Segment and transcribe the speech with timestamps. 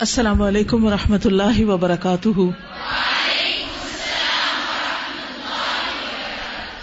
[0.00, 2.40] السلام علیکم و رحمۃ اللہ وبرکاتہ۔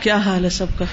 [0.00, 0.84] کیا حال ہے سب کا؟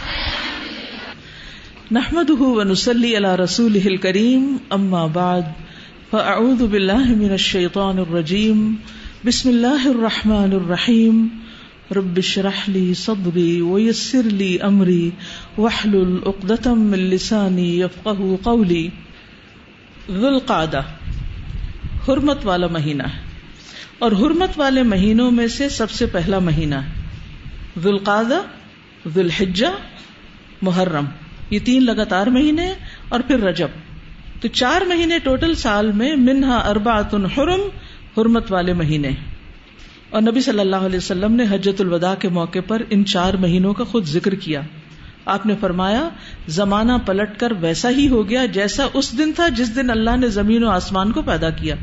[1.92, 5.42] نحمد ونسلی علی رسول کریم اما بعد،
[6.10, 8.76] فاعوذ باللہ من الشیطان الرجیم،
[9.26, 11.28] بسم اللہ الرحمن الرحیم۔
[11.92, 15.10] رب اشرح لی صدری ویسر لی امری،
[15.58, 18.88] واحلل عقدۃ من لسانی یفقهوا قولی۔
[20.10, 20.82] ذو القعدہ
[22.08, 23.20] حرمت والا مہینہ ہے۔
[24.00, 26.90] اور حرمت والے مہینوں میں سے سب سے پہلا مہینہ ہے۔
[27.84, 28.42] ذوالقادہ
[29.08, 29.68] ذوالحجہ،
[30.62, 31.06] محرم۔
[31.50, 32.74] یہ تین لگاتار مہینے
[33.10, 33.68] اور پھر رجب۔
[34.42, 37.62] تو چار مہینے ٹوٹل سال میں منہا اربعۃ حرم
[38.18, 39.10] حرمت والے مہینے
[40.10, 43.74] اور نبی صلی اللہ علیہ وسلم نے حجت الوداع کے موقع پر ان چار مہینوں
[43.74, 44.62] کا خود ذکر کیا۔
[45.26, 46.10] آپ نے فرمایا،
[46.48, 50.28] زمانہ پلٹ کر ویسا ہی ہو گیا جیسا اس دن تھا جس دن اللہ نے
[50.28, 51.76] زمین و آسمان کو پیدا کیا۔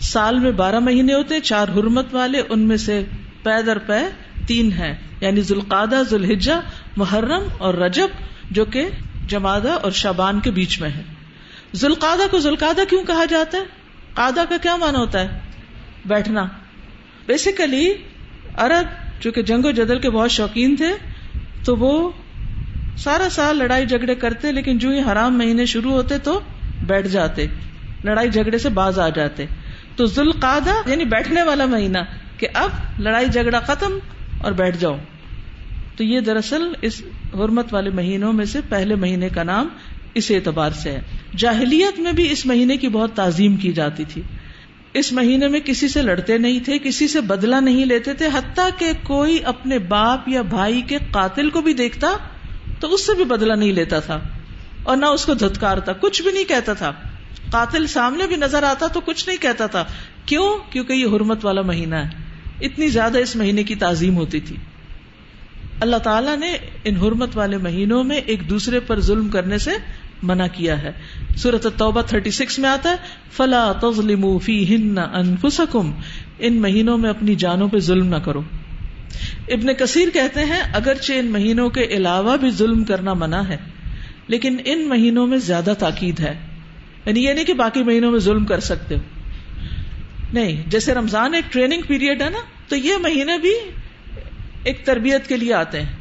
[0.00, 3.04] سال میں بارہ مہینے ہوتے ہیں، چار حرمت والے، ان میں سے
[3.42, 3.98] پے در پے
[4.46, 6.52] تین ہیں۔ یعنی ذوالقادہ ذوالحجہ،
[6.96, 8.08] محرم اور رجب،
[8.50, 8.88] جو کہ
[9.26, 11.02] جمادہ اور شابان کے بیچ میں ہے
[11.74, 13.62] ذوالقادہ کو ذوالقادہ کیوں کہا جاتا ہے؟
[14.14, 15.38] قادہ کا کیا مانا ہوتا ہے؟
[16.06, 16.46] بیٹھنا۔
[17.26, 17.94] بیسیکلی
[18.54, 18.86] عرب،
[19.22, 20.90] چونکہ جنگ و جدل کے بہت شوقین تھے،
[21.64, 22.10] تو وہ
[22.96, 26.40] سارا سال لڑائی جھگڑے کرتے، لیکن جو ہی حرام مہینے شروع ہوتے تو
[26.86, 27.46] بیٹھ جاتے،
[28.04, 29.46] لڑائی جھگڑے سے باز آ جاتے۔
[29.98, 31.98] تو ذوالقادہ یعنی بیٹھنے والا مہینہ
[32.36, 33.98] کہ اب لڑائی جھگڑا ختم
[34.38, 34.96] اور بیٹھ جاؤ۔
[35.96, 37.02] تو یہ دراصل اس
[37.34, 39.68] حرمت والے مہینوں میں سے پہلے مہینے کا نام
[40.14, 41.00] اس اعتبار سے ہے۔
[41.36, 44.22] جاہلیت میں بھی اس مہینے کی بہت تعظیم کی جاتی تھی۔
[44.94, 48.68] اس مہینے میں کسی سے لڑتے نہیں تھے، کسی سے بدلا نہیں لیتے تھے، حتیٰ
[48.78, 52.08] کہ کوئی اپنے باپ یا بھائی کے قاتل کو بھی دیکھتا
[52.80, 54.20] تو اس سے بھی بدلا نہیں لیتا تھا۔
[54.82, 56.92] اور نہ اس کو دھتکارتا، کچھ بھی نہیں کہتا تھا۔
[57.50, 59.84] قاتل سامنے بھی نظر آتا تو کچھ نہیں کہتا تھا۔
[60.26, 62.08] کیوں؟ کیونکہ یہ حرمت والا مہینہ ہے۔
[62.60, 64.56] اتنی زیادہ اس مہینے کی تعظیم ہوتی تھی۔
[65.80, 69.70] اللہ تعالیٰ نے ان حرمت والے مہینوں میں ایک دوسرے پر ظلم کرنے سے
[70.22, 70.92] منع کیا ہے۔
[71.36, 72.96] سورت توبہ 36 میں آتا ہے،
[73.32, 75.92] فلا تظلم فی ہن انفسکم
[76.38, 78.42] ان مہینوں میں اپنی جانوں پہ ظلم نہ کرو۔
[79.48, 83.56] ابن کثیر کہتے ہیں، اگرچہ ان مہینوں کے علاوہ بھی ظلم کرنا منع ہے،
[84.26, 86.47] لیکن ان مہینوں میں زیادہ تاکید ہے۔
[87.08, 89.00] یعنی یہ نہیں کہ باقی مہینوں میں ظلم کر سکتے ہو۔
[90.32, 92.38] نہیں، جیسے رمضان ایک ٹریننگ پیریڈ ہے نا،
[92.68, 93.52] تو یہ مہینے بھی
[94.64, 95.92] ایک تربیت کے لیے آتے ہیں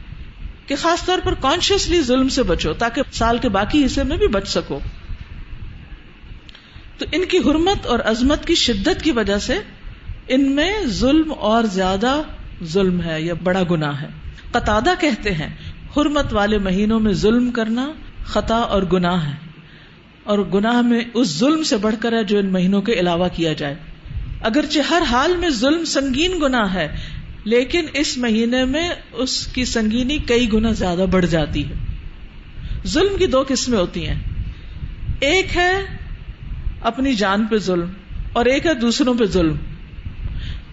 [0.66, 4.28] کہ خاص طور پر کانشیسلی ظلم سے بچو، تاکہ سال کے باقی حصے میں بھی
[4.28, 4.79] بچ سکو۔
[6.97, 9.57] تو ان کی حرمت اور عظمت کی شدت کی وجہ سے
[10.28, 12.22] ان میں ظلم اور زیادہ
[12.63, 14.07] ظلم ہے، یا بڑا گنا ہے۔
[14.51, 15.50] قطع کہتے ہیں،
[15.97, 17.91] حرمت والے مہینوں میں ظلم کرنا
[18.24, 19.46] خطا اور گناہ ہے۔
[20.27, 23.53] اور گناہ میں اس ظلم سے بڑھ کر ہے جو ان مہینوں کے علاوہ کیا
[23.53, 23.75] جائے۔
[24.41, 26.97] اگرچہ ہر حال میں ظلم سنگین گنا ہے،
[27.43, 31.73] لیکن اس مہینے میں اس کی سنگینی کئی گنا زیادہ بڑھ جاتی ہے۔
[32.88, 34.19] ظلم کی دو قسمیں ہوتی ہیں۔
[35.19, 35.83] ایک ہے
[36.81, 37.89] اپنی جان پہ ظلم
[38.33, 39.55] اور ایک ہے دوسروں پہ ظلم۔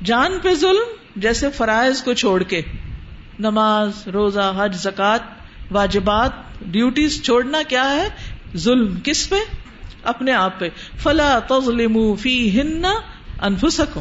[0.04, 2.62] جان پہ ظلم جیسے فرائض کو چھوڑ کے،
[3.38, 5.20] نماز، روزہ، حج زکات
[5.70, 6.30] واجبات
[6.66, 8.08] ڈیوٹیز چھوڑنا کیا ہے؟
[8.56, 9.36] ظلم کس پہ؟
[10.02, 12.84] اپنے آپ پہ۔ فلا تظلم فی ہن
[13.40, 14.00] انفسکم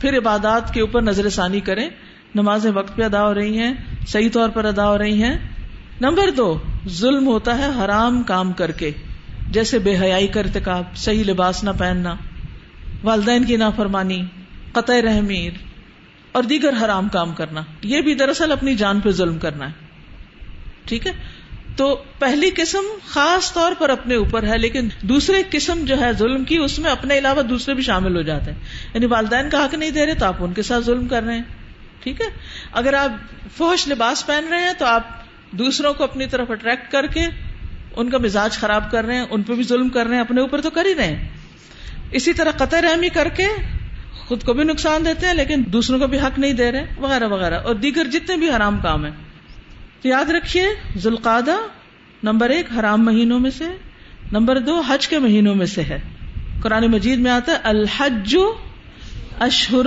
[0.00, 1.90] پھر عبادات کے اوپر نظر ثانی کریں۔
[2.34, 3.74] نمازیں وقت پہ ادا ہو رہی ہیں،
[4.08, 5.38] صحیح طور پر ادا ہو رہی ہیں۔
[6.00, 6.58] نمبر دو،
[6.88, 8.90] ظلم ہوتا ہے حرام کام کر کے۔
[9.50, 12.14] جیسے بے حیائی کا ارتکاب، صحیح لباس نہ پہننا،
[13.02, 14.22] والدین کی نافرمانی،
[14.72, 15.50] قطع رحمیر
[16.32, 19.72] اور دیگر حرام کام کرنا۔ یہ بھی دراصل اپنی جان پہ ظلم کرنا ہے۔
[20.84, 21.12] ٹھیک ہے؟
[21.76, 26.44] تو پہلی قسم خاص طور پر اپنے اوپر ہے، لیکن دوسرے قسم جو ہے ظلم
[26.44, 28.58] کی، اس میں اپنے علاوہ دوسرے بھی شامل ہو جاتے ہیں۔
[28.94, 31.34] یعنی والدین کا حق نہیں دے رہے تو آپ ان کے ساتھ ظلم کر رہے
[31.34, 31.42] ہیں۔
[32.02, 32.26] ٹھیک ہے؟
[32.72, 33.10] اگر آپ
[33.56, 35.02] فوش لباس پہن رہے ہیں تو آپ
[35.50, 37.26] دوسروں کو اپنی طرف اٹریکٹ کر کے
[37.96, 40.40] ان کا مزاج خراب کر رہے ہیں، ان پہ بھی ظلم کر رہے ہیں، اپنے
[40.40, 41.28] اوپر تو کر ہی رہے ہیں۔
[42.10, 43.46] اسی طرح قطع رحمی کر کے
[44.26, 47.28] خود کو بھی نقصان دیتے ہیں، لیکن دوسروں کو بھی حق نہیں دے رہے، وغیرہ
[47.28, 49.23] وغیرہ۔ اور دیگر جتنے بھی حرام کام ہیں
[50.04, 50.66] تو یاد رکھیے
[50.96, 51.56] ذوالقادہ
[52.22, 53.64] نمبر ایک حرام مہینوں میں سے،
[54.32, 56.00] نمبر دو حج کے مہینوں میں سے ہے۔
[56.62, 58.36] قرآن مجید میں آتا ہے، الحج
[59.40, 59.86] اشہر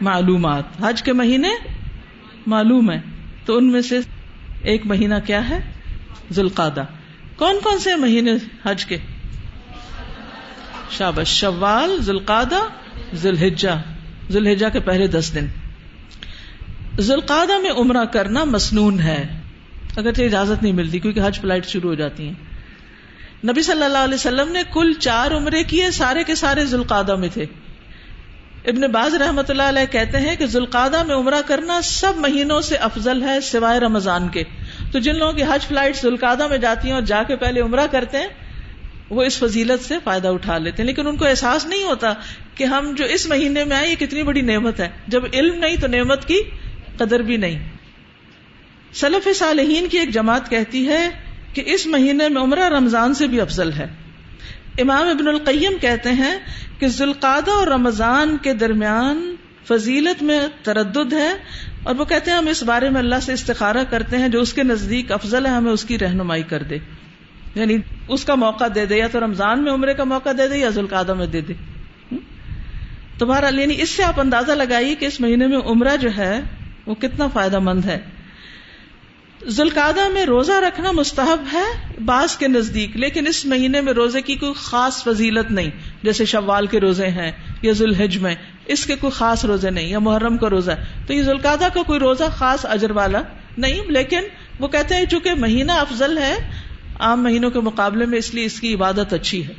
[0.00, 1.48] معلومات۔ حج کے مہینے
[2.46, 3.00] معلوم ہے
[3.44, 3.98] تو ان میں سے
[4.62, 5.72] ایک مہینہ کیا ہے؟
[6.32, 6.84] ذوالقادہ
[7.36, 8.32] کون کون سے مہینے
[8.64, 8.96] حج کے؟
[10.90, 12.58] شابش شوال ذوالقادہ
[13.14, 13.82] ذوالحجہ۔
[14.30, 15.46] ذوالحجہ کے پہلے دس دن۔
[17.00, 19.40] ذوالقادہ میں عمرہ کرنا مسنون ہے۔
[19.96, 22.34] اگر اجازت نہیں ملتی کیونکہ حج فلائٹ شروع ہو جاتی ہیں۔
[23.44, 27.28] نبی صلی اللہ علیہ وسلم نے کل چار عمرے کیے، سارے کے سارے ذوالقادہ میں
[27.32, 27.42] تھے۔
[28.64, 32.76] ابن باز رحمۃ اللہ علیہ کہتے ہیں کہ ذوالقادہ میں عمرہ کرنا سب مہینوں سے
[32.76, 34.42] افضل ہے سوائے رمضان کے۔
[34.92, 37.86] تو جن لوگوں کی حج فلائٹ ذوالقادہ میں جاتی ہیں اور جا کے پہلے عمرہ
[37.90, 38.28] کرتے ہیں،
[39.10, 42.12] وہ اس فضیلت سے فائدہ اٹھا لیتے ہیں۔ لیکن ان کو احساس نہیں ہوتا
[42.54, 45.76] کہ ہم جو اس مہینے میں آئے، یہ کتنی بڑی نعمت ہے۔ جب علم نہیں
[45.76, 46.42] تو نعمت کی
[46.98, 47.58] قدر بھی نہیں۔
[48.94, 51.08] سلف صالحین کی ایک جماعت کہتی ہے
[51.54, 53.86] کہ اس مہینے میں عمرہ رمضان سے بھی افضل ہے۔
[54.78, 56.38] امام ابن القیم کہتے ہیں
[56.78, 59.34] کہ ذوالقادہ اور رمضان کے درمیان
[59.68, 61.32] فضیلت میں تردد ہے
[61.82, 64.52] اور وہ کہتے ہیں ہم اس بارے میں اللہ سے استخارہ کرتے ہیں جو اس
[64.52, 66.78] کے نزدیک افضل ہے، ہمیں اس کی رہنمائی کر دے۔
[67.54, 67.76] یعنی
[68.08, 70.68] اس کا موقع دے دے، یا تو رمضان میں عمرے کا موقع دے دے یا
[70.68, 71.52] ذوالقادہ میں دے دے۔
[73.18, 76.40] تو بہرحال یعنی اس سے آپ اندازہ لگائیے کہ اس مہینے میں عمرہ جو ہے
[76.86, 77.98] وہ کتنا فائدہ مند ہے۔
[79.46, 81.64] ذوالقادہ میں روزہ رکھنا مستحب ہے
[82.04, 85.70] بعض کے نزدیک، لیکن اس مہینے میں روزے کی کوئی خاص فضیلت نہیں،
[86.02, 87.32] جیسے شوال کے روزے ہیں
[87.62, 88.34] یا ذوالحج میں،
[88.66, 90.72] اس کے کوئی خاص روزے نہیں، یا محرم کا روزہ۔
[91.06, 93.22] تو یہ ذوالقادہ کا کوئی روزہ خاص اجر والا
[93.58, 94.20] نہیں، لیکن
[94.58, 96.50] وہ کہتے ہیں چونکہ مہینہ افضل ہے،
[97.00, 99.52] عام مہینوں کے مقابلے میں اس لیے اس کی عبادت اچھی ہے۔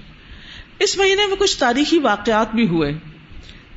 [0.79, 2.93] اس مہینے میں کچھ تاریخی واقعات بھی ہوئے۔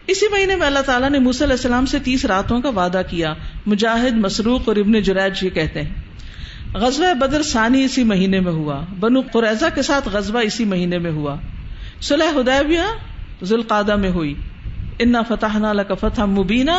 [0.06, 3.34] اسی مہینے میں اللہ تعالیٰ نے علیہ السلام سے تیس راتوں کا وعدہ کیا،
[3.66, 5.94] مجاہد، مسروق اور ابن جریج یہ کہتے ہیں۔
[6.74, 11.10] غزوہ بدر ثانی اسی مہینے میں ہوا، بنو قریضہ کے ساتھ غزوہ اسی مہینے میں
[11.10, 11.36] ہوا۔
[12.00, 12.80] صلح ہدیبیہ
[13.44, 14.34] ذوالقادہ میں ہوئی۔
[14.98, 16.70] انا فتح کا فتح مبینہ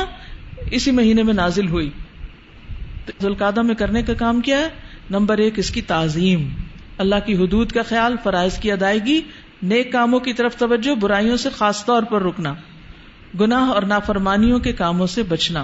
[0.72, 1.90] اسی مہینے میں نازل ہوئی۔
[3.22, 4.70] ذوالقادہ میں کرنے کا کام کیا ہے؟
[5.10, 6.50] نمبر ایک، اس کی تعظیم۔
[6.98, 9.22] اللہ کی حدود کا خیال، فرائض کی ادائیگی،
[9.64, 12.54] نیک کاموں کی طرف توجہ، برائیوں سے خاص طور پر رکنا۔
[13.40, 15.64] گناہ اور نافرمانیوں کے کاموں سے بچنا۔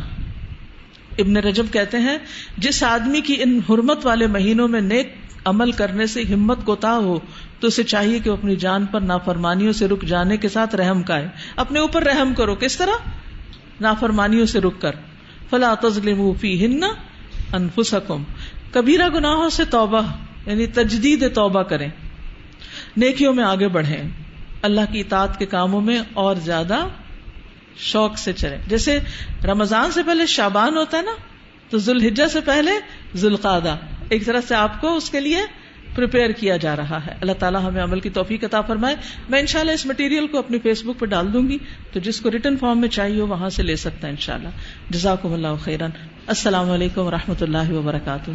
[1.17, 2.17] ابن رجب کہتے ہیں،
[2.57, 5.15] جس آدمی کی ان حرمت والے مہینوں میں نیک
[5.45, 7.19] عمل کرنے سے ہمت کو تا ہو،
[7.59, 11.21] تو اسے چاہیے کہ اپنی جان پر نافرمانیوں سے رک جانے کے ساتھ رحم کا
[11.55, 13.09] اپنے اوپر رحم کرو، کس طرح؟
[13.81, 14.91] نافرمانیوں سے رک کر۔
[15.49, 16.83] فلا تزلم فی ہن
[17.53, 18.23] انفسکم۔
[18.71, 20.01] کبیرہ گناہوں سے توبہ
[20.45, 21.89] یعنی تجدید توبہ کریں۔
[22.97, 24.09] نیکیوں میں آگے بڑھیں۔
[24.61, 26.87] اللہ کی اطاعت کے کاموں میں اور زیادہ
[27.77, 28.99] شوق سے چلے۔ جیسے
[29.43, 31.11] رمضان سے پہلے شابان ہوتا ہے نا،
[31.69, 32.71] تو ذوالحجہ سے پہلے
[33.15, 33.75] ذوالقادہ
[34.09, 35.37] ایک طرح سے آپ کو اس کے لیے
[35.95, 38.95] پریپیئر کیا جا رہا ہے۔ اللہ تعالیٰ ہمیں عمل کی توفیق عطا فرمائے۔
[39.29, 41.57] میں انشاءاللہ اس مٹیریل کو اپنی فیس بک پہ ڈال دوں گی۔
[41.91, 44.33] تو جس کو ریٹرن فارم میں چاہیے ہو وہاں سے لے سکتا ہے ان شاء
[44.33, 44.49] اللہ
[44.89, 45.89] جزاک اللہ خیرن
[46.27, 48.31] السلام علیکم و رحمۃ اللہ وبرکاتہ۔